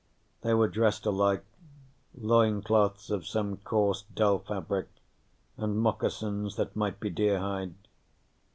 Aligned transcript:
They 0.41 0.55
were 0.55 0.67
dressed 0.67 1.05
alike: 1.05 1.43
loin 2.15 2.63
cloths 2.63 3.11
of 3.11 3.27
some 3.27 3.57
coarse 3.57 4.01
dull 4.15 4.39
fabric 4.39 4.87
and 5.57 5.77
moccasins 5.77 6.55
that 6.55 6.75
might 6.75 6.99
be 6.99 7.11
deerhide. 7.11 7.75